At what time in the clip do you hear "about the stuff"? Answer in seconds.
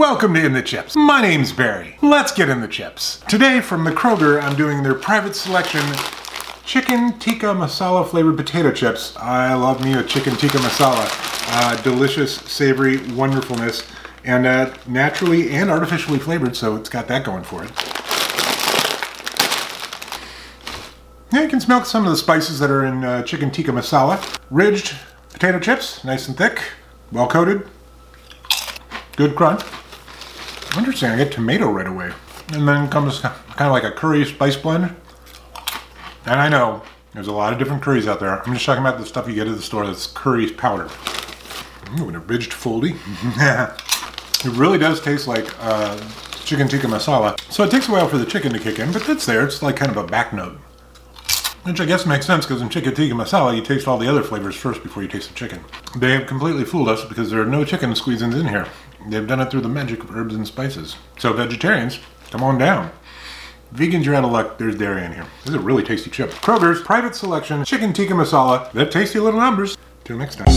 38.84-39.28